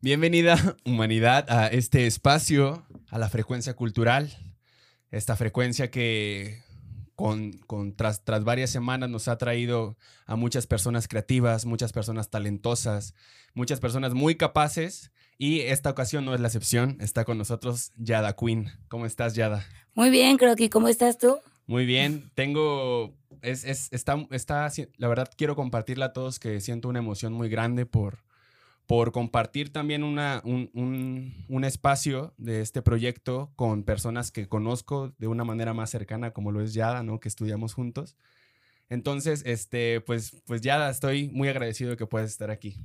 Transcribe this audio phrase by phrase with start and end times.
[0.00, 4.30] Bienvenida, humanidad, a este espacio, a la frecuencia cultural.
[5.10, 6.62] Esta frecuencia que
[7.16, 12.30] con, con tras, tras, varias semanas nos ha traído a muchas personas creativas, muchas personas
[12.30, 13.14] talentosas,
[13.54, 15.10] muchas personas muy capaces.
[15.36, 16.96] Y esta ocasión no es la excepción.
[17.00, 18.70] Está con nosotros Yada Queen.
[18.86, 19.66] ¿Cómo estás, Yada?
[19.94, 21.38] Muy bien, creo que ¿cómo estás tú?
[21.66, 22.30] Muy bien.
[22.36, 27.32] Tengo, es, es, está, está, la verdad quiero compartirle a todos que siento una emoción
[27.32, 28.20] muy grande por,
[28.88, 35.12] por compartir también una, un, un, un, espacio de este proyecto con personas que conozco
[35.18, 37.20] de una manera más cercana, como lo es Yada, ¿no?
[37.20, 38.16] Que estudiamos juntos.
[38.88, 42.78] Entonces, este, pues, pues Yada, estoy muy agradecido de que puedas estar aquí.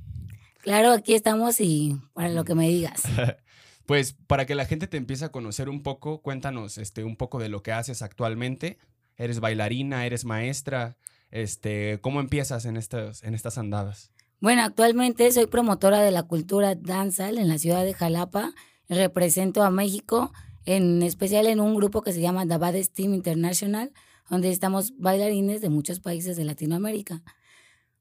[0.58, 3.02] Claro, aquí estamos y para lo que me digas.
[3.86, 7.38] pues para que la gente te empiece a conocer un poco, cuéntanos este, un poco
[7.38, 8.76] de lo que haces actualmente.
[9.16, 10.04] ¿Eres bailarina?
[10.04, 10.98] ¿Eres maestra?
[11.30, 14.13] Este, ¿Cómo empiezas en estas, en estas andadas?
[14.40, 18.52] Bueno, actualmente soy promotora de la cultura danzal en la ciudad de Jalapa.
[18.88, 20.32] Represento a México,
[20.66, 23.92] en especial en un grupo que se llama Dabades Team International,
[24.28, 27.22] donde estamos bailarines de muchos países de Latinoamérica.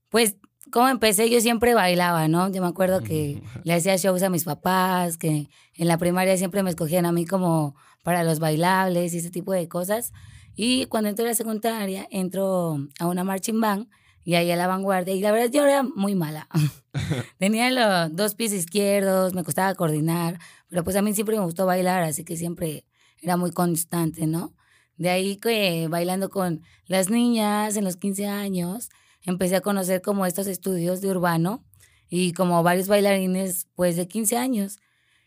[0.10, 0.36] Pues,
[0.72, 2.52] como empecé, yo siempre bailaba, ¿no?
[2.52, 6.64] Yo me acuerdo que le hacía shows a mis papás, que en la primaria siempre
[6.64, 10.12] me escogían a mí como para los bailables y ese tipo de cosas.
[10.56, 13.88] Y cuando entré a la secundaria, entro a una marching band
[14.24, 15.14] y ahí a la vanguardia.
[15.14, 16.48] Y la verdad, yo era muy mala.
[17.40, 21.66] Tenía los dos pies izquierdos, me costaba coordinar, pero pues a mí siempre me gustó
[21.66, 22.86] bailar, así que siempre
[23.22, 24.54] era muy constante, ¿no?
[24.98, 28.90] De ahí que bailando con las niñas en los 15 años,
[29.24, 31.64] empecé a conocer como estos estudios de urbano
[32.10, 34.78] y como varios bailarines pues de 15 años.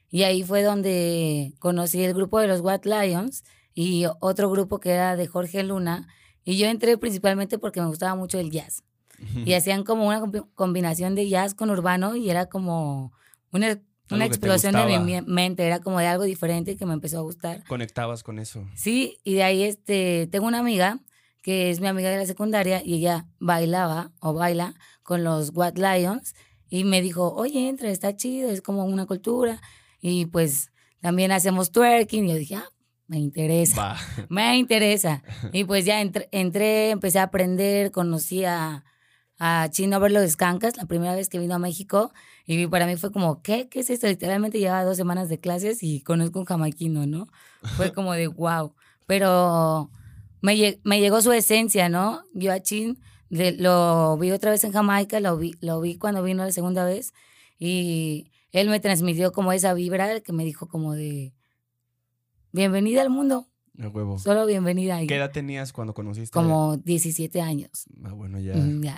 [0.08, 3.42] Y ahí fue donde conocí el grupo de los White Lions
[3.74, 6.06] y otro grupo que era de Jorge Luna.
[6.46, 8.84] Y yo entré principalmente porque me gustaba mucho el jazz.
[9.44, 10.22] Y hacían como una
[10.54, 13.12] combinación de jazz con urbano y era como
[13.50, 13.80] una,
[14.10, 17.64] una explosión de mi mente, era como de algo diferente que me empezó a gustar.
[17.64, 18.64] Conectabas con eso.
[18.74, 21.00] Sí, y de ahí este, tengo una amiga
[21.42, 25.80] que es mi amiga de la secundaria y ella bailaba o baila con los White
[25.80, 26.34] Lions
[26.68, 29.60] y me dijo, oye, entra, está chido, es como una cultura
[30.00, 32.68] y pues también hacemos twerking y yo dije, ah,
[33.08, 33.96] me interesa,
[34.28, 35.22] me interesa.
[35.52, 38.84] Y pues ya entré, entré, empecé a aprender, conocí a
[39.38, 42.12] a Chino a ver los Cancas la primera vez que vino a México
[42.46, 43.68] y para mí fue como, ¿qué?
[43.68, 44.06] ¿Qué es esto?
[44.06, 47.28] Literalmente llevaba dos semanas de clases y conozco un jamaiquino, ¿no?
[47.76, 48.74] Fue como de wow.
[49.06, 49.90] Pero
[50.40, 52.22] me, me llegó su esencia, ¿no?
[52.34, 56.44] Yo a Chin lo vi otra vez en Jamaica, lo vi, lo vi cuando vino
[56.44, 57.12] la segunda vez
[57.58, 61.34] y él me transmitió como esa vibra que me dijo como de,
[62.56, 63.46] bienvenida al mundo,
[63.92, 64.18] huevo.
[64.18, 64.98] Solo bienvenida.
[65.06, 66.32] ¿Qué edad tenías cuando conociste?
[66.32, 67.86] Como 17 años.
[68.02, 68.54] Ah, bueno, ya,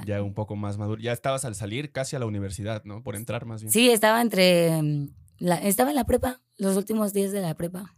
[0.07, 1.01] ya, un poco más maduro.
[1.01, 3.03] Ya estabas al salir casi a la universidad, ¿no?
[3.03, 3.73] Por entrar más bien.
[3.73, 4.81] Sí, estaba entre.
[4.81, 5.09] Mm,
[5.39, 7.97] la, estaba en la prepa, los últimos días de la prepa.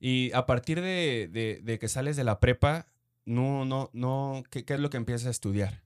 [0.00, 2.86] Y a partir de, de, que sales de la prepa,
[3.24, 5.82] no, no, no, ¿qué, ¿qué, es lo que empiezas a estudiar?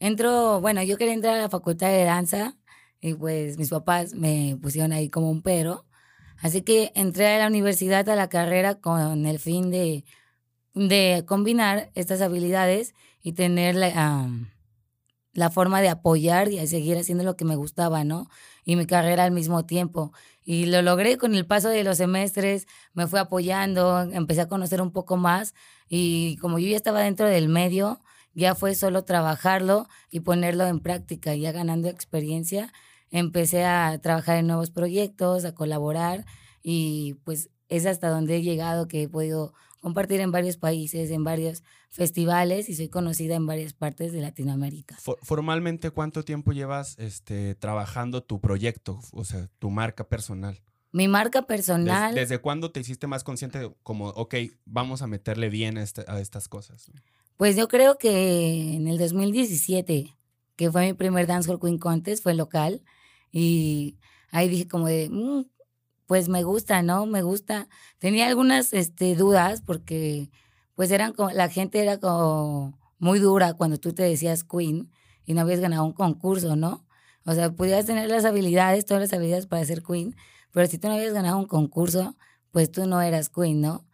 [0.00, 2.56] Entro, bueno, yo quería entrar a la facultad de danza
[3.00, 5.84] y pues mis papás me pusieron ahí como un pero.
[6.44, 10.04] Así que entré a la universidad, a la carrera, con el fin de,
[10.74, 14.28] de combinar estas habilidades y tener la,
[15.32, 18.28] la forma de apoyar y seguir haciendo lo que me gustaba, ¿no?
[18.62, 20.12] Y mi carrera al mismo tiempo.
[20.44, 24.82] Y lo logré con el paso de los semestres, me fui apoyando, empecé a conocer
[24.82, 25.54] un poco más
[25.88, 28.02] y como yo ya estaba dentro del medio,
[28.34, 32.70] ya fue solo trabajarlo y ponerlo en práctica, ya ganando experiencia
[33.14, 36.26] empecé a trabajar en nuevos proyectos, a colaborar
[36.62, 41.22] y pues es hasta donde he llegado que he podido compartir en varios países, en
[41.22, 44.98] varios festivales y soy conocida en varias partes de Latinoamérica.
[45.22, 50.60] Formalmente, ¿cuánto tiempo llevas este, trabajando tu proyecto, o sea, tu marca personal?
[50.90, 52.14] Mi marca personal.
[52.14, 56.04] ¿Desde, cuándo te hiciste más consciente de como, ok, vamos a meterle bien a, este,
[56.08, 56.90] a estas cosas?
[57.36, 60.16] Pues yo creo que en el 2017,
[60.56, 62.82] que fue mi primer Dancehall Queen Contest, fue local,
[63.34, 63.98] y
[64.30, 65.46] ahí dije como de, mm,
[66.06, 67.06] pues me gusta, ¿no?
[67.06, 67.68] Me gusta.
[67.98, 70.30] Tenía algunas este, dudas porque
[70.76, 74.90] pues eran la gente era como muy dura cuando tú te decías queen
[75.24, 76.86] y no habías ganado un concurso, ¿no?
[77.26, 80.14] O sea, podías tener las habilidades, todas las habilidades para ser queen,
[80.52, 82.16] pero si tú no habías ganado un concurso,
[82.52, 83.84] pues tú no eras queen, ¿no?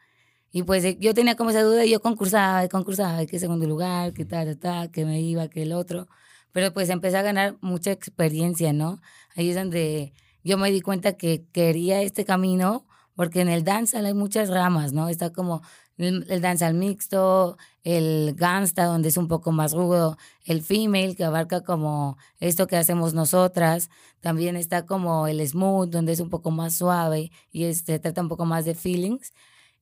[0.52, 4.12] Y pues eh, yo tenía como esa duda y yo concursaba concursaba, que segundo lugar,
[4.12, 6.08] que tal, tal, que me iba, que el otro.
[6.52, 9.00] Pero pues empecé a ganar mucha experiencia, ¿no?
[9.36, 10.12] Ahí es donde
[10.42, 14.92] yo me di cuenta que quería este camino, porque en el danza hay muchas ramas,
[14.92, 15.08] ¿no?
[15.08, 15.62] Está como
[15.98, 21.24] el, el danza mixto, el gangsta, donde es un poco más rudo, el female, que
[21.24, 23.90] abarca como esto que hacemos nosotras,
[24.20, 28.28] también está como el smooth, donde es un poco más suave y se trata un
[28.28, 29.32] poco más de feelings.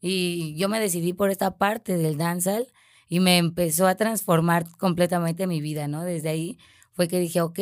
[0.01, 2.67] Y yo me decidí por esta parte del dancehall
[3.09, 6.05] y me empezó a transformar completamente mi vida, ¿no?
[6.05, 6.59] Desde ahí
[6.93, 7.59] fue que dije, ok,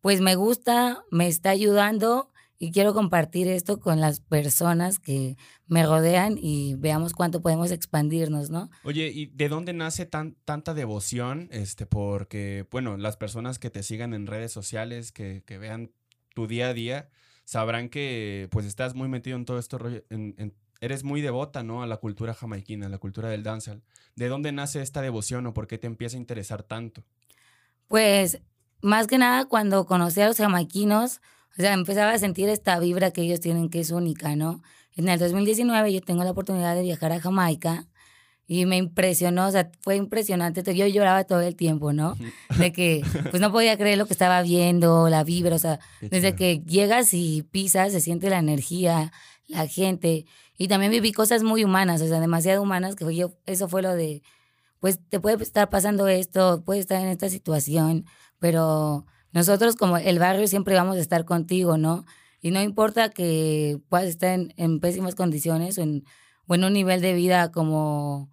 [0.00, 5.36] pues me gusta, me está ayudando y quiero compartir esto con las personas que
[5.68, 8.68] me rodean y veamos cuánto podemos expandirnos, ¿no?
[8.82, 11.48] Oye, ¿y de dónde nace tan, tanta devoción?
[11.52, 15.92] Este, porque, bueno, las personas que te sigan en redes sociales, que, que vean
[16.34, 17.10] tu día a día,
[17.44, 19.78] sabrán que pues estás muy metido en todo esto,
[20.10, 21.82] en, eres muy devota, ¿no?
[21.82, 23.82] A la cultura jamaiquina, a la cultura del dancehall.
[24.16, 27.04] ¿De dónde nace esta devoción o por qué te empieza a interesar tanto?
[27.86, 28.40] Pues,
[28.82, 31.20] más que nada, cuando conocí a los jamaiquinos,
[31.58, 34.62] o sea, empezaba a sentir esta vibra que ellos tienen que es única, ¿no?
[34.94, 37.86] En el 2019 yo tengo la oportunidad de viajar a Jamaica
[38.46, 40.62] y me impresionó, o sea, fue impresionante.
[40.74, 42.16] Yo lloraba todo el tiempo, ¿no?
[42.58, 46.34] De que, pues no podía creer lo que estaba viendo, la vibra, o sea, desde
[46.34, 49.12] que llegas y pisas, se siente la energía,
[49.48, 50.24] la gente.
[50.56, 53.94] Y también viví cosas muy humanas, o sea, demasiado humanas, que yo, eso fue lo
[53.94, 54.22] de,
[54.80, 58.06] pues te puede estar pasando esto, puede estar en esta situación,
[58.38, 62.04] pero nosotros como el barrio siempre vamos a estar contigo, ¿no?
[62.40, 66.04] Y no importa que puedas estar en, pésimas condiciones o en,
[66.46, 68.30] o en, un nivel de vida como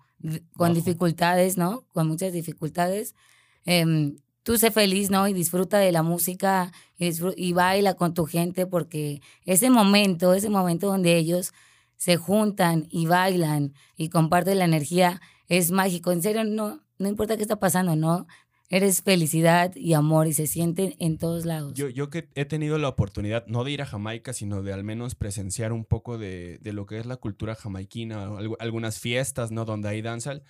[0.56, 1.86] con dificultades, ¿no?
[1.94, 3.16] Con muchas dificultades.
[3.66, 5.28] Em, tú sé feliz, ¿no?
[5.28, 10.50] Y disfruta de la música y, y baila con tu gente porque ese momento, ese
[10.50, 11.52] momento donde ellos
[11.98, 16.12] se juntan y bailan y comparten la energía es mágico.
[16.12, 18.28] En serio, no, no importa qué está pasando, ¿no?
[18.69, 21.73] Eres felicidad y amor y se siente en todos lados.
[21.75, 24.83] Yo, yo que he tenido la oportunidad, no de ir a Jamaica, sino de al
[24.83, 28.29] menos presenciar un poco de, de lo que es la cultura jamaiquina,
[28.59, 29.65] algunas fiestas, ¿no?
[29.65, 30.41] Donde hay danza,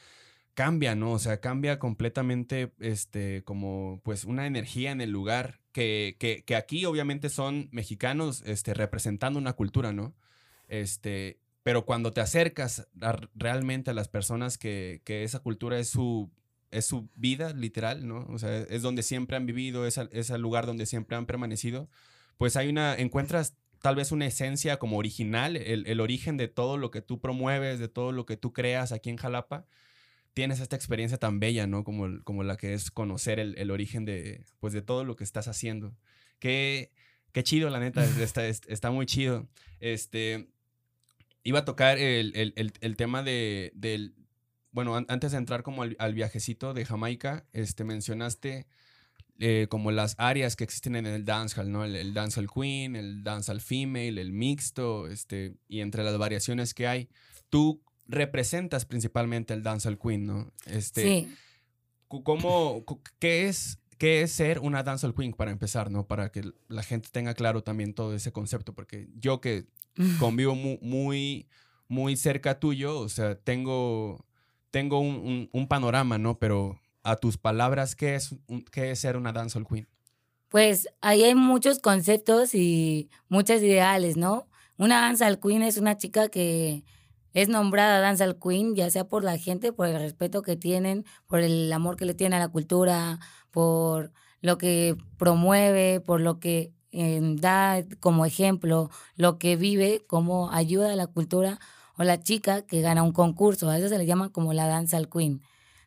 [0.54, 1.12] cambia, ¿no?
[1.12, 6.16] O sea, cambia completamente, este, como, pues, una energía en el lugar, que,
[6.46, 10.16] que aquí obviamente son mexicanos, este, representando una cultura, ¿no?
[10.70, 12.88] Este, pero cuando te acercas
[13.34, 16.32] realmente a las personas que, que esa cultura es su
[16.76, 18.26] es su vida literal, ¿no?
[18.30, 21.90] O sea, es donde siempre han vivido, es, el lugar donde siempre han permanecido,
[22.38, 26.92] pues hay una, encuentras tal vez una esencia como original, el, origen de todo lo
[26.92, 29.66] que tú promueves, de todo lo que tú creas aquí en Jalapa,
[30.34, 31.84] tienes esta experiencia tan bella, ¿no?
[31.84, 35.48] Como, como la que es conocer el, origen de, pues, de todo lo que estás
[35.48, 35.96] haciendo.
[36.40, 36.92] Qué,
[37.32, 39.48] qué chido, la neta, está, está muy chido.
[39.80, 40.50] Este,
[41.44, 44.16] iba a tocar el, el tema de, del,
[44.76, 48.68] bueno, antes de entrar como al, viajecito de Jamaica, este, mencionaste
[49.40, 51.86] eh, como las áreas que existen en el dancehall, ¿no?
[51.86, 57.08] El, dancehall queen, el dancehall female, el mixto, este, y entre las variaciones que hay,
[57.50, 60.52] tú representas principalmente el dancehall queen, ¿no?
[60.66, 61.36] Este, sí.
[62.10, 62.84] ¿Cómo,
[63.20, 66.06] qué es, qué es ser una dancehall queen para empezar, ¿no?
[66.06, 69.68] Para que la gente tenga claro también todo ese concepto, porque yo que
[70.20, 71.48] convivo muy, muy,
[71.88, 74.26] muy cerca tuyo, o sea, tengo
[74.76, 76.38] tengo un, panorama, ¿no?
[76.38, 78.36] Pero a tus palabras, ¿qué es,
[78.74, 79.88] qué es ser una dancehall queen?
[80.50, 84.50] Pues ahí hay muchos conceptos y muchas ideales, ¿no?
[84.78, 86.84] Una dancehall queen es una chica que
[87.32, 91.40] es nombrada dancehall queen, ya sea por la gente, por el respeto que tienen, por
[91.40, 93.20] el amor que le tienen a la cultura,
[93.52, 94.12] por
[94.42, 100.92] lo que promueve, por lo que eh, da como ejemplo, lo que vive, cómo ayuda
[100.92, 101.62] a la cultura
[101.98, 103.70] o la chica que gana un concurso.
[103.70, 105.42] A eso se le llama como la danza al queen.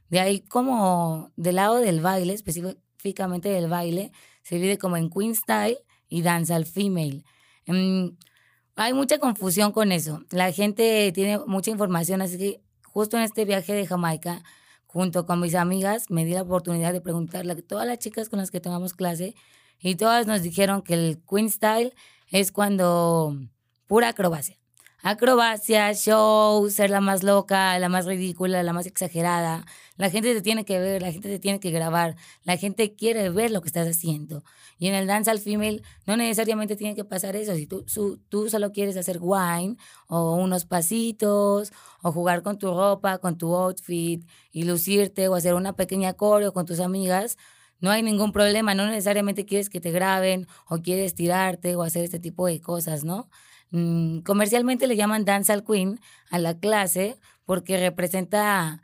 [0.08, 4.12] De ahí como del lado del baile, específicamente del baile,
[4.42, 7.24] se divide como en queen style y danza al female.
[7.66, 8.08] Mm,
[8.76, 10.22] hay mucha confusión con eso.
[10.30, 14.42] La gente tiene mucha información, así que justo en este viaje de Jamaica,
[14.86, 18.38] junto con mis amigas, me di la oportunidad de preguntarle a todas las chicas con
[18.38, 19.34] las que tomamos clase
[19.78, 21.92] y todas nos dijeron que el queen style
[22.28, 23.36] es cuando
[23.86, 24.57] pura acrobacia
[25.02, 29.64] acrobacia, show, ser la más loca, la más ridícula, la más exagerada.
[29.96, 33.30] La gente te tiene que ver, la gente te tiene que grabar, la gente quiere
[33.30, 34.44] ver lo que estás haciendo.
[34.78, 37.54] Y en el dance al female no necesariamente tiene que pasar eso.
[37.54, 37.84] Si tú,
[38.28, 39.76] tú solo quieres hacer wine
[40.06, 45.54] o unos pasitos o jugar con tu ropa, con tu outfit y lucirte o hacer
[45.54, 47.36] una pequeña coreo con tus amigas,
[47.80, 48.74] no hay ningún problema.
[48.74, 53.04] No necesariamente quieres que te graben o quieres tirarte o hacer este tipo de cosas,
[53.04, 53.28] ¿no?
[53.70, 58.82] Mm, comercialmente le llaman Dance al Queen a la clase porque representa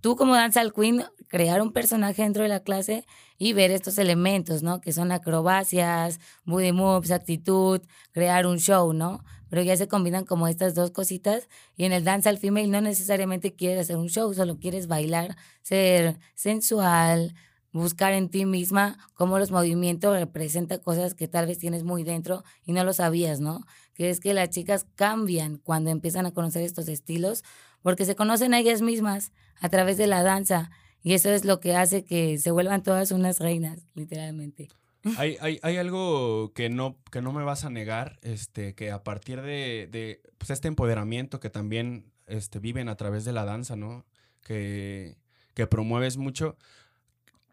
[0.00, 3.04] tú como Dance al Queen crear un personaje dentro de la clase
[3.38, 4.80] y ver estos elementos, ¿no?
[4.80, 7.80] Que son acrobacias, booty moves, actitud,
[8.12, 9.22] crear un show, ¿no?
[9.48, 11.48] pero ya se combinan como estas dos cositas.
[11.76, 15.36] Y en el dance al female no necesariamente quieres hacer un show, solo quieres bailar,
[15.62, 17.34] ser sensual,
[17.72, 22.42] buscar en ti misma cómo los movimientos representan cosas que tal vez tienes muy dentro
[22.64, 23.60] y no lo sabías, ¿no?
[23.96, 27.42] Que es que las chicas cambian cuando empiezan a conocer estos estilos
[27.82, 30.70] porque se conocen a ellas mismas a través de la danza
[31.02, 34.68] y eso es lo que hace que se vuelvan todas unas reinas, literalmente.
[35.16, 39.04] Hay, hay, hay, algo que no, que no me vas a negar, este, que a
[39.04, 43.76] partir de, de pues este empoderamiento que también este, viven a través de la danza,
[43.76, 44.04] ¿no?
[44.42, 45.16] Que,
[45.54, 46.56] que promueves mucho,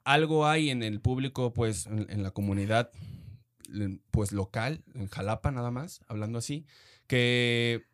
[0.04, 2.92] algo hay en el público, pues, en, la comunidad,
[4.12, 6.66] pues, local, en Jalapa nada más, hablando así,
[7.08, 7.86] que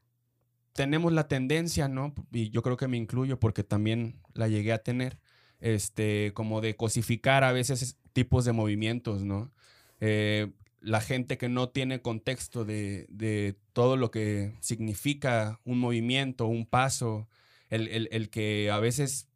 [0.74, 2.14] tenemos la tendencia, ¿no?
[2.32, 5.20] Y yo creo que me incluyo porque también la llegué a tener,
[5.60, 9.52] este, como de cosificar a veces tipos de movimientos, ¿no?
[10.00, 16.48] Eh, la gente que no tiene contexto de, de, todo lo que significa un movimiento,
[16.48, 17.28] un paso,
[17.70, 19.28] el, el, el que a veces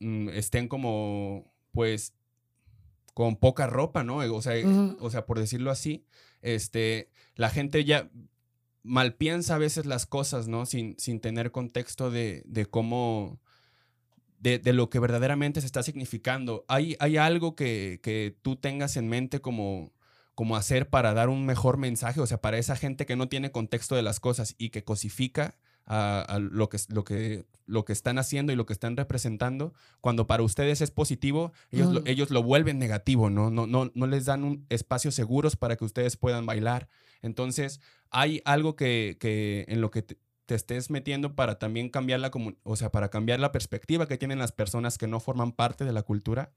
[0.00, 2.14] mm, estén como pues
[3.14, 4.16] con poca ropa, ¿no?
[4.16, 4.54] O sea,
[5.00, 6.04] o sea, por decirlo así,
[6.40, 8.10] este, la gente ya
[8.82, 10.66] mal piensa a veces las cosas, ¿no?
[10.66, 13.40] Sin, sin tener contexto de, de cómo,
[14.38, 16.64] de, de, lo que verdaderamente se está significando.
[16.68, 19.92] ¿Hay, hay algo que, que, tú tengas en mente como,
[20.34, 22.20] como hacer para dar un mejor mensaje?
[22.20, 25.56] O sea, para esa gente que no tiene contexto de las cosas y que cosifica
[25.86, 30.26] a, lo, que, lo, que, lo que están haciendo y lo que están representando, cuando
[30.26, 33.50] para ustedes es positivo, ellos, lo, ellos lo vuelven negativo, ¿no?
[33.50, 36.88] No, no, no les dan un espacios seguros para que ustedes puedan bailar.
[37.22, 40.16] Entonces, hay algo que, que en lo que te,
[40.54, 42.30] estés metiendo para también cambiar la,
[42.62, 45.92] o sea, para cambiar la perspectiva que tienen las personas que no forman parte de
[45.92, 46.52] la cultura.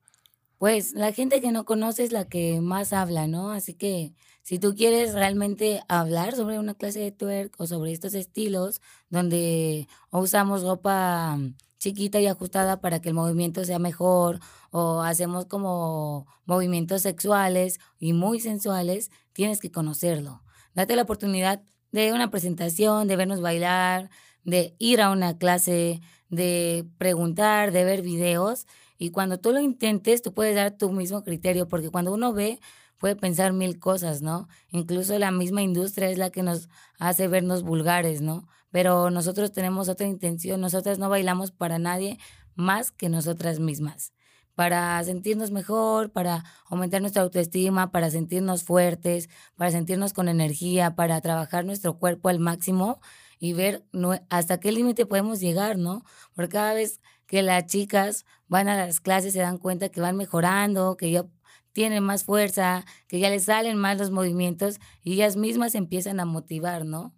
[0.57, 3.51] Pues la gente que no conoce es la que más habla, ¿no?
[3.51, 8.13] Así que si tú quieres realmente hablar sobre una clase de twerk o sobre estos
[8.13, 11.37] estilos donde usamos ropa
[11.77, 14.39] chiquita y ajustada para que el movimiento sea mejor
[14.71, 20.41] o hacemos como movimientos sexuales y muy sensuales, tienes que conocerlo.
[20.73, 24.09] Date la oportunidad de una presentación, de vernos bailar,
[24.43, 30.21] de ir a una clase, de preguntar, de ver videos y cuando tú lo intentes,
[30.21, 32.59] tú puedes dar tu mismo criterio, porque cuando uno ve,
[32.97, 34.47] puede pensar mil cosas, ¿no?
[34.69, 38.47] Incluso la misma industria es la que nos hace vernos vulgares, ¿no?
[38.71, 42.17] Pero nosotros tenemos otra intención, nosotras no bailamos para nadie
[42.55, 44.13] más que nosotras mismas,
[44.55, 51.19] para sentirnos mejor, para aumentar nuestra autoestima, para sentirnos fuertes, para sentirnos con energía, para
[51.19, 53.01] trabajar nuestro cuerpo al máximo
[53.39, 53.83] y ver
[54.29, 56.05] hasta qué límite podemos llegar, ¿no?
[56.33, 60.15] Porque cada vez que las chicas van a las clases se dan cuenta que van
[60.15, 61.25] mejorando, que ya
[61.73, 66.25] tienen más fuerza, que ya les salen más los movimientos y ellas mismas empiezan a
[66.25, 67.13] motivar, ¿no?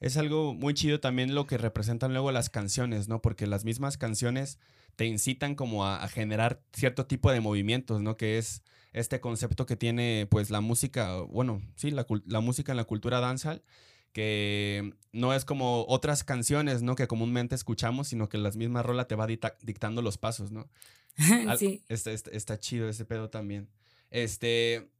[0.00, 3.22] Es algo muy chido también lo que representan luego las canciones, ¿no?
[3.22, 4.58] Porque las mismas canciones
[4.96, 8.16] te incitan como a, generar cierto tipo de movimientos, ¿no?
[8.16, 12.78] Que es este concepto que tiene pues la música, bueno, sí, la, la música en
[12.78, 13.62] la cultura dancehall
[14.12, 16.94] que no es como otras canciones, ¿no?
[16.96, 20.68] Que comúnmente escuchamos, sino que las mismas rolas te va dictando los pasos, ¿no?
[21.58, 21.82] sí.
[21.88, 23.68] Está, está, chido ese pedo también.
[24.10, 24.90] Este,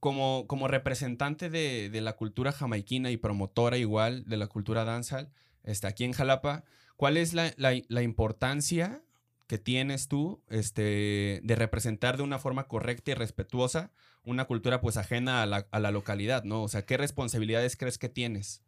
[0.00, 5.30] como, como representante de, de, la cultura jamaiquina y promotora igual de la cultura dancehall,
[5.62, 6.64] este, aquí en Jalapa,
[6.96, 9.02] ¿cuál es la, la, la importancia
[9.46, 13.92] que tienes tú este, de representar de una forma correcta y respetuosa
[14.24, 16.62] una cultura pues ajena a la, a la localidad, ¿no?
[16.62, 18.62] O sea, ¿qué responsabilidades crees que tienes?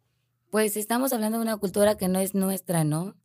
[0.49, 3.15] Pues estamos hablando de una cultura que no es nuestra, ¿no?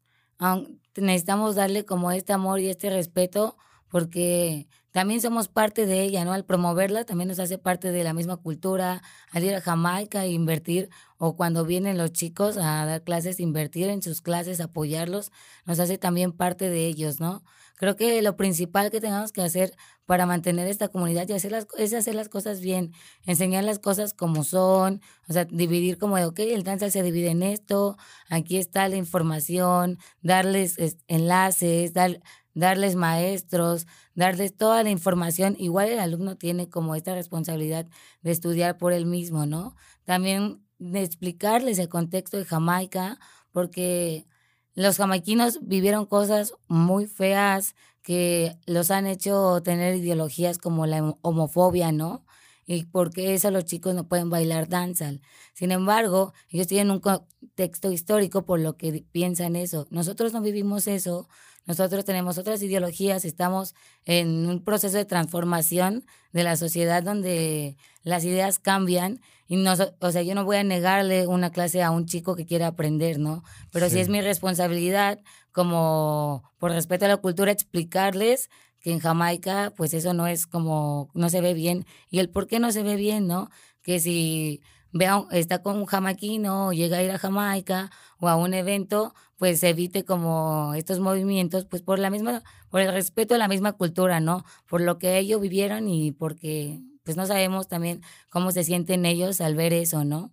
[0.96, 3.56] necesitamos darle como este amor y este respeto
[3.88, 6.32] porque también somos parte de ella, ¿no?
[6.32, 10.30] Al promoverla también nos hace parte de la misma cultura, al ir a Jamaica e
[10.30, 15.30] invertir, o cuando vienen los chicos a dar clases, invertir en sus clases, apoyarlos,
[15.64, 17.42] nos hace también parte de ellos, ¿no?
[17.80, 21.66] Creo que lo principal que tenemos que hacer para mantener esta comunidad y hacer las,
[21.78, 22.92] es hacer las cosas bien,
[23.24, 27.30] enseñar las cosas como son, o sea, dividir como de, ok, el danza se divide
[27.30, 27.96] en esto,
[28.28, 30.76] aquí está la información, darles
[31.08, 32.20] enlaces, dar,
[32.52, 35.56] darles maestros, darles toda la información.
[35.58, 37.86] Igual el alumno tiene como esta responsabilidad
[38.20, 39.74] de estudiar por él mismo, ¿no?
[40.04, 43.18] También de explicarles el contexto de Jamaica,
[43.52, 44.26] porque
[44.74, 51.92] los jamaiquinos vivieron cosas muy feas que los han hecho tener ideologías como la homofobia,
[51.92, 52.24] ¿no?
[52.72, 55.10] y por qué eso los chicos no pueden bailar danza.
[55.54, 59.88] Sin embargo, ellos tienen un contexto histórico por lo que piensan eso.
[59.90, 61.28] Nosotros no vivimos eso,
[61.66, 63.74] nosotros tenemos otras ideologías, estamos
[64.04, 70.12] en un proceso de transformación de la sociedad donde las ideas cambian y no, o
[70.12, 73.42] sea, yo no voy a negarle una clase a un chico que quiera aprender, ¿no?
[73.72, 73.98] Pero sí.
[73.98, 75.18] es mi responsabilidad
[75.50, 81.10] como por respeto a la cultura explicarles que en Jamaica pues eso no es como
[81.14, 83.50] no se ve bien y el por qué no se ve bien, ¿no?
[83.82, 87.90] Que si vea, está con un jamaiquino, llega a ir a Jamaica
[88.20, 92.92] o a un evento, pues evite como estos movimientos, pues por la misma, por el
[92.92, 94.44] respeto a la misma cultura, ¿no?
[94.68, 96.80] Por lo que ellos vivieron y porque
[97.10, 100.32] pues no sabemos también cómo se sienten ellos al ver eso, ¿no?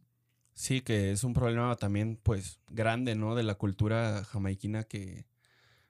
[0.53, 3.33] Sí, que es un problema también, pues, grande, ¿no?
[3.33, 5.25] De la cultura jamaiquina que,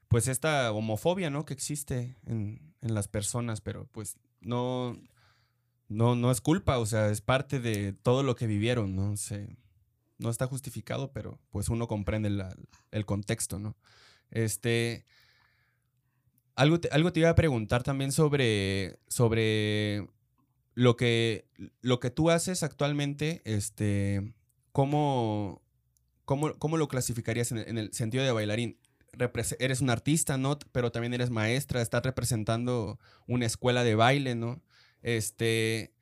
[0.08, 1.44] pues, esta homofobia, ¿no?
[1.44, 4.98] Que existe en, en las personas, pero pues no,
[5.90, 9.14] no, no es culpa, o sea, es parte de todo lo que vivieron, ¿no?
[10.20, 12.32] No está justificado, pero pues uno comprende
[12.92, 13.76] el contexto, ¿no?
[14.32, 15.06] Este,
[16.56, 20.08] algo te, algo te iba a preguntar también sobre, sobre
[20.78, 21.48] lo, que,
[21.82, 24.36] lo que tú haces actualmente, este,
[24.72, 25.64] ¿cómo,
[26.24, 28.78] cómo, cómo lo clasificarías en el, en el sentido de bailarín?
[29.58, 30.60] eres un artista, ¿no?
[30.72, 34.62] Pero también eres maestra, estás representando una escuela de baile, ¿no?
[35.02, 35.96] Este,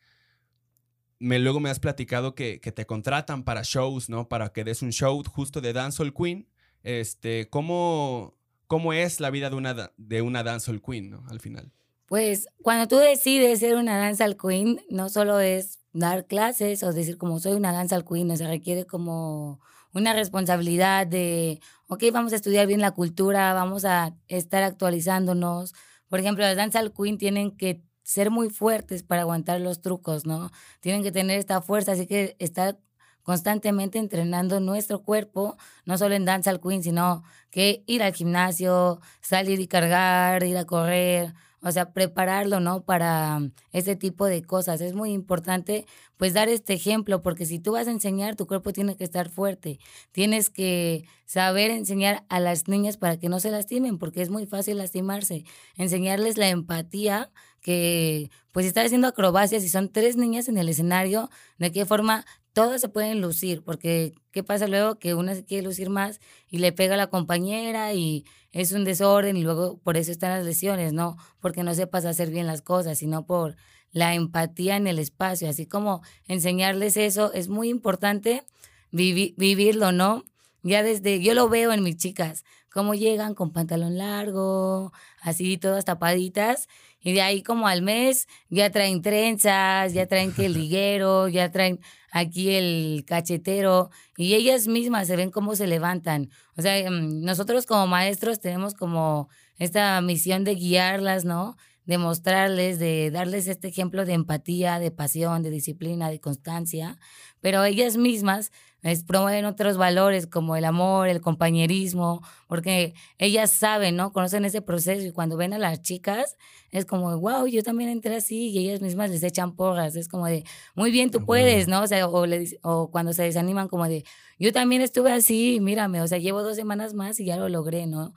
[1.19, 4.27] luego me has platicado que, que, te contratan para shows, ¿no?
[4.27, 6.49] Para que des un show justo de Dancehall Queen.
[6.83, 11.23] Este, ¿cómo, ¿Cómo es la vida de una, de una Dancehall Queen, ¿no?
[11.29, 11.71] Al final.
[12.07, 17.17] Pues cuando tú decides ser una Dancehall Queen, no solo es dar clases o decir
[17.17, 19.59] como soy una Dancehall Queen, o sea, requiere como
[19.93, 25.73] una responsabilidad de, ok, vamos a estudiar bien la cultura, vamos a estar actualizándonos.
[26.07, 30.51] Por ejemplo, las Dancehall Queen tienen que ser muy fuertes para aguantar los trucos, ¿no?
[30.81, 32.77] Tienen que tener esta fuerza, así que estar
[33.25, 39.01] constantemente entrenando nuestro cuerpo, no solo en danza al queen, sino que ir al gimnasio,
[39.19, 41.33] salir y cargar, ir a correr,
[41.65, 42.83] o sea, prepararlo, ¿no?
[42.85, 43.39] Para
[43.71, 44.81] ese tipo de cosas.
[44.81, 48.71] Es muy importante, pues, dar este ejemplo, porque si tú vas a enseñar, tu cuerpo
[48.71, 49.79] tiene que estar fuerte.
[50.11, 54.45] Tienes que saber enseñar a las niñas para que no se lastimen, porque es muy
[54.45, 55.43] fácil lastimarse.
[55.75, 57.31] Enseñarles la empatía,
[57.61, 62.25] que pues está haciendo acrobacias y son tres niñas en el escenario, de qué forma
[62.53, 64.99] todas se pueden lucir, porque ¿qué pasa luego?
[64.99, 68.23] Que una se quiere lucir más y le pega a la compañera y
[68.55, 71.17] es un desorden y luego por eso están las lesiones, ¿no?
[71.41, 73.57] Porque no sepas hacer bien las cosas, sino por
[73.91, 78.45] la empatía en el espacio, así como enseñarles eso es muy importante
[78.91, 80.23] vivirlo, ¿no?
[80.63, 85.83] Ya desde, yo lo veo en mis chicas, cómo llegan con pantalón largo, así todas
[85.83, 86.69] tapaditas,
[87.05, 91.51] y de ahí como al mes ya traen trenzas, ya traen que el liguero, ya
[91.51, 91.79] traen
[92.11, 96.31] aquí el cachetero y ellas mismas se ven cómo se levantan.
[96.57, 101.57] O sea, mm, nosotros como maestros tenemos como esta misión de guiarlas, ¿no?
[101.85, 106.97] De mostrarles, de darles este ejemplo de empatía, de pasión, de disciplina, de constancia,
[107.39, 108.51] pero ellas mismas
[108.85, 114.11] es, promueven otros valores como el amor, el compañerismo, porque ellas saben, ¿no?
[114.13, 116.37] Conocen ese proceso y cuando ven a las chicas
[116.69, 120.27] es como, wow, yo también entré así y ellas mismas les echan porras, es como
[120.27, 120.43] de,
[120.75, 121.81] muy bien, tú puedes, ¿no?
[121.81, 122.27] O sea, o,
[122.61, 124.03] o cuando se desaniman como de,
[124.37, 127.87] yo también estuve así, mírame, o sea, llevo dos semanas más y ya lo logré,
[127.87, 128.13] ¿no?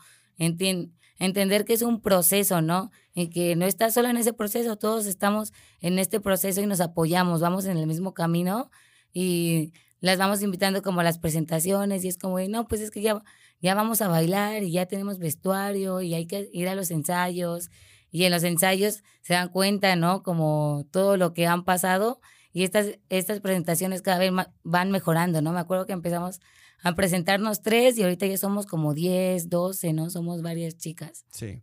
[1.19, 2.93] entender que es un proceso, ¿no?
[3.13, 6.81] Y que no estás solo en ese proceso, todos estamos en este proceso y nos
[6.81, 8.71] apoyamos, vamos en el mismo camino
[9.13, 13.03] y las vamos invitando como a las presentaciones y es como, no, pues es que
[13.03, 13.23] ya,
[13.61, 17.71] ya vamos a bailar y ya tenemos vestuario y hay que ir a los ensayos
[18.11, 20.23] y en los ensayos se dan cuenta, ¿no?
[20.23, 22.21] Como todo lo que han pasado
[22.53, 24.33] y estas, estas presentaciones cada vez
[24.63, 25.53] van mejorando, ¿no?
[25.53, 26.41] Me acuerdo que empezamos
[26.83, 30.11] a presentarnos tres y ahorita ya somos como 10, 12, ¿no?
[30.11, 31.25] Somos varias chicas.
[31.31, 31.63] Sí.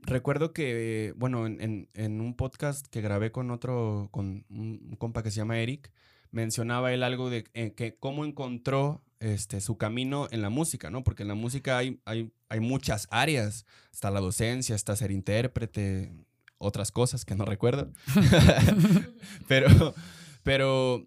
[0.00, 5.30] Recuerdo que, bueno, en, en un podcast que grabé con otro, con un compa que
[5.30, 5.92] se llama Eric,
[6.30, 11.02] mencionaba él algo de eh, que cómo encontró este, su camino en la música, ¿no?
[11.02, 13.66] Porque en la música hay, hay, hay muchas áreas.
[13.92, 16.12] Está la docencia, está ser intérprete,
[16.58, 17.90] otras cosas que no recuerdo.
[19.48, 19.94] pero,
[20.42, 21.06] pero,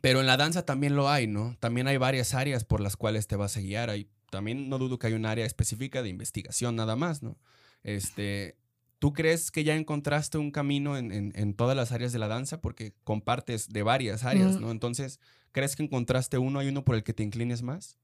[0.00, 1.56] pero en la danza también lo hay, ¿no?
[1.60, 3.90] También hay varias áreas por las cuales te vas a guiar.
[3.90, 7.38] Hay, también no dudo que hay un área específica de investigación nada más, ¿no?
[7.82, 8.56] Este,
[9.02, 12.60] ¿Tú crees que ya encontraste un camino en, todas las áreas de la danza?
[12.60, 14.70] Porque compartes de varias áreas, ¿no?
[14.70, 15.18] Entonces,
[15.50, 16.60] ¿crees que encontraste uno?
[16.60, 17.98] ¿Hay uno por el que te inclines más?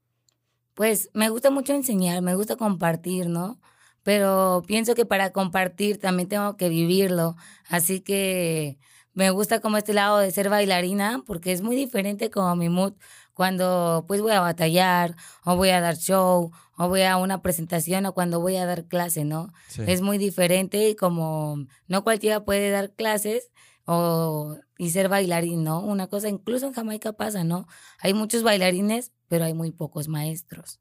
[0.74, 3.60] Pues me gusta mucho enseñar, me gusta compartir, ¿no?
[4.02, 7.36] Pero pienso que para compartir también tengo que vivirlo.
[7.68, 8.76] Así que
[9.14, 12.94] me gusta como este lado de ser bailarina porque es muy diferente como mi mood
[13.34, 18.06] cuando pues voy a batallar o voy a dar show o voy a una presentación
[18.06, 19.52] o cuando voy a dar clase, ¿no?
[19.86, 23.50] Es muy diferente y como no cualquiera puede dar clases
[23.84, 25.80] o y ser bailarín, ¿no?
[25.80, 27.66] Una cosa incluso en Jamaica pasa, ¿no?
[28.00, 30.80] Hay muchos bailarines, pero hay muy pocos maestros.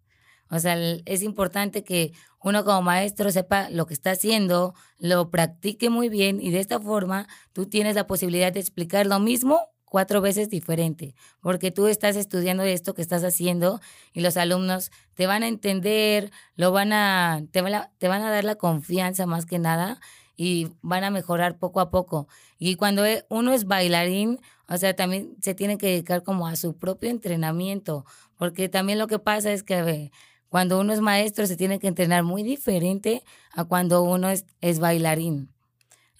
[0.49, 5.89] O sea, es importante que uno como maestro sepa lo que está haciendo, lo practique
[5.89, 10.21] muy bien y de esta forma tú tienes la posibilidad de explicar lo mismo cuatro
[10.21, 13.79] veces diferente, porque tú estás estudiando esto que estás haciendo
[14.13, 18.21] y los alumnos te van a entender, lo van a te, van a, te van
[18.21, 19.99] a dar la confianza más que nada
[20.35, 22.27] y van a mejorar poco a poco.
[22.59, 26.55] Y cuando e, uno es bailarín, o sea, también se tiene que dedicar como a
[26.55, 28.05] su propio entrenamiento,
[28.37, 30.11] porque también lo que pasa es que
[30.49, 33.23] cuando uno es maestro se tiene que entrenar muy diferente
[33.53, 35.49] a cuando uno es, es bailarín.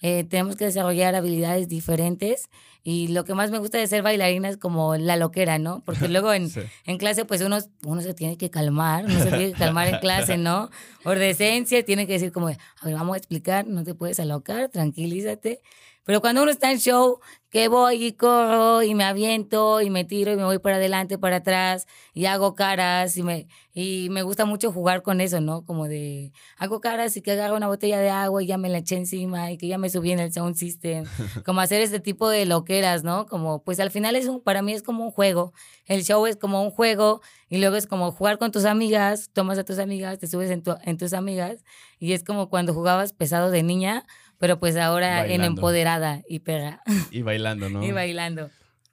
[0.00, 2.48] Eh, tenemos que desarrollar habilidades diferentes
[2.82, 5.82] y lo que más me gusta de ser bailarina es como la loquera, ¿no?
[5.84, 6.50] Porque luego en,
[6.84, 9.98] en clase pues uno, uno se tiene que calmar, uno se tiene que calmar en
[9.98, 10.70] clase, ¿no?
[11.02, 14.68] Por decencia tiene que decir como, a ver, vamos a explicar, no te puedes alocar,
[14.68, 15.60] tranquilízate.
[16.08, 20.04] Pero cuando uno está en show, que voy y corro y me aviento y me
[20.04, 24.22] tiro y me voy para adelante, para atrás y hago caras y me, y me
[24.22, 25.66] gusta mucho jugar con eso, ¿no?
[25.66, 28.78] Como de hago caras y que agarro una botella de agua y ya me la
[28.78, 31.04] eché encima y que ya me subí en el sound system.
[31.44, 33.26] Como hacer este tipo de loqueras, ¿no?
[33.26, 35.52] Como pues al final es un, para mí es como un juego.
[35.86, 39.58] El show es como un juego y luego es como jugar con tus amigas, tomas
[39.58, 41.64] a tus amigas, te subes en, en tus amigas
[41.98, 44.04] y es como cuando jugabas pesado de niña
[44.38, 46.80] pero pues ahora en empoderada y pega.
[47.10, 47.84] Y bailando, ¿no?
[47.84, 48.50] y bailando.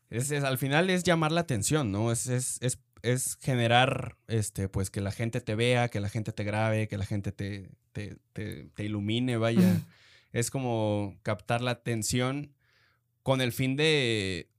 [0.10, 2.12] Es, al final es llamar la atención, ¿no?
[2.12, 6.32] Es, es, es, es, generar, este, pues que la gente te vea, que la gente
[6.32, 9.82] te grabe, que la gente te, te, te, ilumine, vaya.
[10.32, 12.56] es como captar la atención
[13.26, 14.52] con el fin de,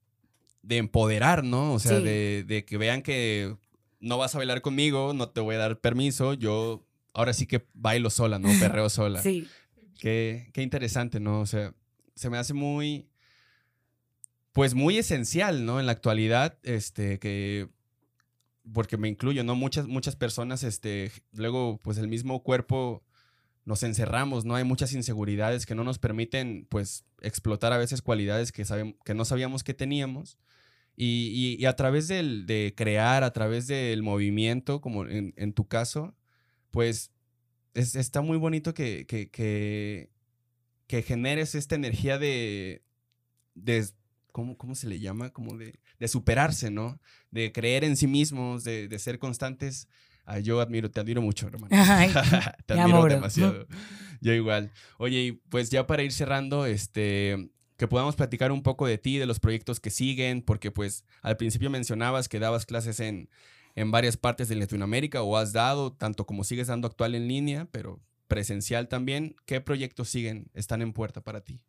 [0.63, 1.75] de empoderar, ¿no?
[1.75, 3.57] O sea, de, de que vean que
[4.01, 7.65] no vas a bailar conmigo, no te voy a dar permiso, yo ahora sí que
[7.75, 8.49] bailo sola, ¿no?
[8.59, 9.23] Perreo sola.
[9.23, 9.47] Sí.
[10.01, 11.41] Qué, interesante, ¿no?
[11.41, 11.77] O sea,
[12.17, 13.09] se me hace muy,
[14.51, 15.79] pues muy esencial, ¿no?
[15.79, 17.69] En la actualidad, este, que,
[18.73, 19.55] porque me incluyo, ¿no?
[19.55, 23.05] Muchas, muchas personas, este, luego, pues el mismo cuerpo
[23.65, 24.57] nos encerramos, ¿no?
[24.57, 28.65] Hay muchas inseguridades que no nos permiten, pues, explotar a veces cualidades que,
[29.05, 30.39] que no sabíamos que teníamos.
[30.97, 36.17] Y, a través del, de crear, a través del movimiento, como en, en tu caso,
[36.71, 37.13] pues
[37.75, 39.31] está muy bonito que, que,
[40.87, 42.83] que, generes esta energía de,
[43.55, 43.87] de
[44.33, 45.31] ¿cómo, ¿cómo, se le llama?
[45.31, 46.99] Como de, de, superarse, ¿no?
[47.31, 49.89] De creer en sí mismos, de, de ser constantes.
[50.43, 51.69] Yo admiro, te admiro mucho, hermano.
[52.67, 53.67] te admiro demasiado.
[54.21, 54.73] Yo igual.
[54.99, 59.27] Oye, pues ya para ir cerrando, este, que podamos platicar un poco de ti, de
[59.27, 63.29] los proyectos que siguen, porque pues al principio mencionabas que dabas clases en,
[63.75, 67.69] en varias partes de Latinoamérica o has dado, tanto como sigues dando actual en línea,
[67.71, 69.37] pero presencial también.
[69.45, 71.61] ¿Qué proyectos siguen, están en puerta para ti?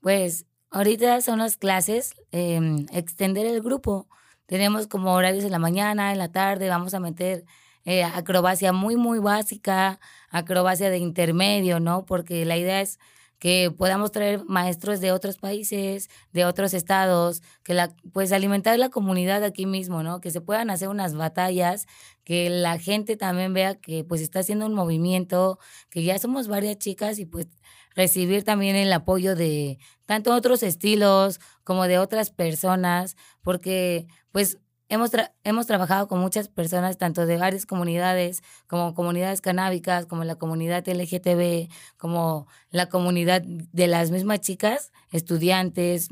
[0.00, 4.08] Pues ahorita son las clases, em, extender el grupo.
[4.46, 7.44] Tenemos como horarios en la mañana, en la tarde, vamos a meter
[7.84, 12.06] eh, acrobacia muy, muy básica, acrobacia de intermedio, ¿no?
[12.06, 12.98] Porque la idea es
[13.38, 18.88] que podamos traer maestros de otros países, de otros estados, que la, pues alimentar la
[18.88, 20.20] comunidad aquí mismo, ¿no?
[20.20, 21.86] Que se puedan hacer unas batallas,
[22.24, 25.58] que la gente también vea que pues está haciendo un movimiento,
[25.90, 27.48] que ya somos varias chicas y pues
[27.94, 34.58] recibir también el apoyo de tanto otros estilos como de otras personas, porque pues
[34.94, 35.10] Hemos,
[35.42, 40.88] hemos trabajado con muchas personas, tanto de varias comunidades, como comunidades canábicas, como la comunidad
[40.88, 46.10] LGTB, como la comunidad de las mismas chicas, estudiantes,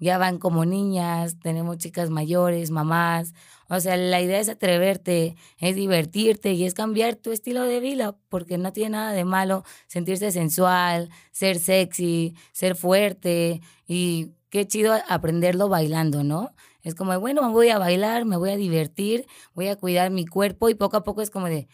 [0.00, 3.34] ya van como niñas, tenemos chicas mayores, mamás.
[3.68, 8.16] O sea, la idea es atreverte, es divertirte y es cambiar tu estilo de vida,
[8.30, 14.92] porque no tiene nada de malo sentirse sensual, ser sexy, ser fuerte y qué chido
[15.08, 16.50] aprenderlo bailando, ¿no?
[16.84, 20.26] Es como, bueno, me voy a bailar, me voy a divertir, voy a cuidar mi
[20.26, 21.66] cuerpo y poco a poco es como de,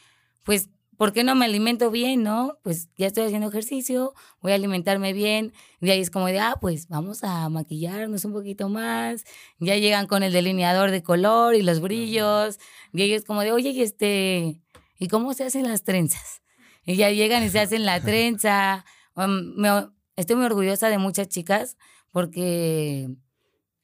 [0.45, 2.59] pues, ¿por qué no me alimento bien, no?
[2.63, 5.53] Pues ya estoy haciendo ejercicio, voy a alimentarme bien.
[5.81, 9.25] Y ahí es como de, ah, pues vamos a maquillarnos un poquito más.
[9.59, 12.59] Ya llegan con el delineador de color y los brillos.
[12.93, 14.61] Y ahí es como de, oye, este,
[14.99, 16.43] ¿y cómo se hacen las trenzas?
[16.85, 18.85] Y ya llegan y se hacen la trenza.
[19.17, 19.55] Um,
[20.17, 21.77] estoy muy orgullosa de muchas chicas
[22.11, 23.09] porque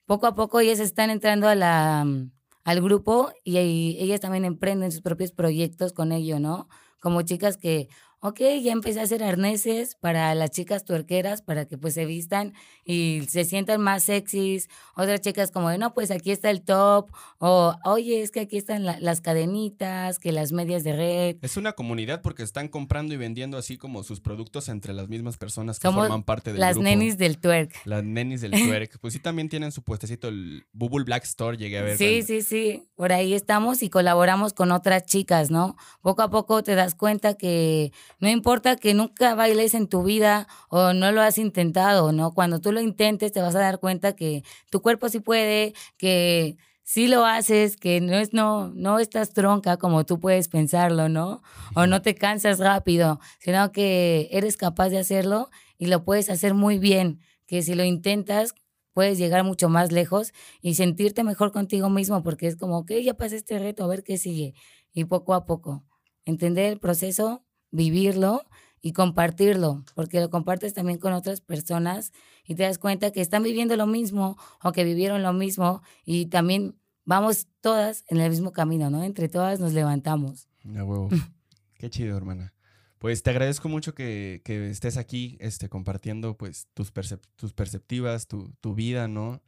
[0.06, 2.30] poco a poco ellas están entrando a mm,
[2.64, 6.68] al grupo y, ellas también emprenden sus propios proyectos con ello, ¿no?
[7.00, 7.88] Como chicas que
[8.26, 12.54] ok, ya empecé a hacer arneses para las chicas tuerqueras para que pues se vistan
[12.84, 14.68] y se sientan más sexys.
[14.96, 17.10] Otras chicas como de, no, pues aquí está el top.
[17.38, 21.36] O, oye, es que aquí están las cadenitas, que las medias de red.
[21.42, 25.36] Es una comunidad porque están comprando y vendiendo así como sus productos entre las mismas
[25.36, 26.84] personas que forman parte del las grupo.
[26.84, 27.74] Las nenis del twerk.
[27.84, 28.98] Las nenis del twerk.
[28.98, 31.96] pues sí, también tienen su puestecito, el Bubble Black Store, llegué a ver.
[31.96, 32.88] Sí, sí, sí.
[32.96, 35.76] Por ahí estamos y colaboramos con otras chicas, ¿no?
[36.02, 40.48] Poco a poco te das cuenta que no importa que nunca bailes en tu vida
[40.70, 42.32] o no lo has intentado, ¿no?
[42.32, 46.56] Cuando tú lo intentes te vas a dar cuenta que tu cuerpo sí puede, que
[46.82, 51.42] sí lo haces, que no es no no estás tronca como tú puedes pensarlo, ¿no?
[51.74, 56.54] O no te cansas rápido, sino que eres capaz de hacerlo y lo puedes hacer
[56.54, 58.54] muy bien, que si lo intentas
[58.94, 63.14] puedes llegar mucho más lejos y sentirte mejor contigo mismo porque es como, que ya
[63.14, 64.54] pasé este reto, a ver qué sigue.
[64.94, 65.84] Y poco a poco,
[66.24, 68.42] entender el proceso vivirlo
[68.80, 72.12] y compartirlo, porque lo compartes también con otras personas
[72.44, 76.26] y te das cuenta que están viviendo lo mismo o que vivieron lo mismo y
[76.26, 79.02] también vamos todas en el mismo camino, ¿no?
[79.02, 80.48] Entre todas nos levantamos.
[80.64, 81.08] huevo.
[81.78, 82.52] Qué chido, hermana.
[82.98, 86.92] Pues te agradezco mucho que, estés aquí este, compartiendo pues, tus,
[87.36, 89.42] tus perceptivas, tu, tu, vida, ¿no?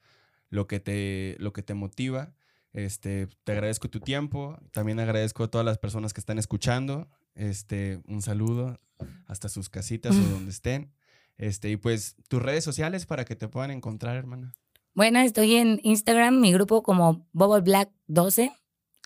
[0.50, 2.35] Lo que te, lo que te motiva.
[2.72, 4.59] Este, te agradezco tu tiempo.
[4.72, 7.09] También agradezco a todas las personas que están escuchando.
[7.38, 8.79] Este, un saludo
[9.27, 10.92] hasta sus casitas o donde estén.
[11.37, 14.55] Este, y pues tus redes sociales para que te puedan encontrar, hermana.
[14.92, 18.53] Bueno, estoy en Instagram, mi grupo como Bubble Black 12.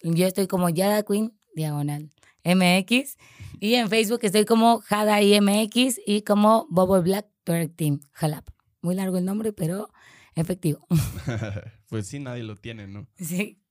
[0.02, 2.10] Yo estoy como Yada Queen, diagonal
[2.44, 3.18] MX.
[3.60, 8.48] Y en Facebook estoy como Jada IMX y como Bubble Black Direct Team Jalap.
[8.80, 9.90] Muy largo el nombre, pero
[10.34, 10.86] efectivo.
[11.88, 13.06] pues sí, nadie lo tiene, ¿no?
[13.16, 13.61] Sí.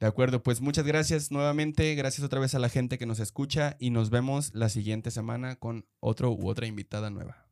[0.00, 3.76] De acuerdo, pues muchas gracias nuevamente, gracias otra vez a la gente que nos escucha
[3.80, 7.47] y nos vemos la siguiente semana con otro u otra invitada nueva.